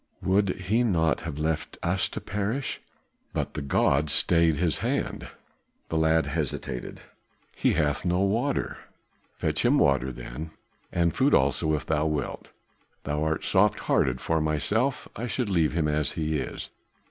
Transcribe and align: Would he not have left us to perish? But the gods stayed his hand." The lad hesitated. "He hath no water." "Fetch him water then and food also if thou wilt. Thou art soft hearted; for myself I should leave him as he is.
Would 0.23 0.61
he 0.61 0.83
not 0.83 1.21
have 1.21 1.37
left 1.37 1.77
us 1.83 2.09
to 2.09 2.19
perish? 2.19 2.81
But 3.33 3.53
the 3.53 3.61
gods 3.61 4.13
stayed 4.13 4.55
his 4.55 4.79
hand." 4.79 5.27
The 5.89 5.95
lad 5.95 6.25
hesitated. 6.25 7.01
"He 7.55 7.73
hath 7.73 8.03
no 8.03 8.21
water." 8.21 8.79
"Fetch 9.37 9.63
him 9.63 9.77
water 9.77 10.11
then 10.11 10.49
and 10.91 11.15
food 11.15 11.35
also 11.35 11.75
if 11.75 11.85
thou 11.85 12.07
wilt. 12.07 12.49
Thou 13.03 13.23
art 13.23 13.43
soft 13.43 13.81
hearted; 13.81 14.19
for 14.19 14.41
myself 14.41 15.07
I 15.15 15.27
should 15.27 15.49
leave 15.49 15.73
him 15.73 15.87
as 15.87 16.13
he 16.13 16.39
is. 16.39 16.69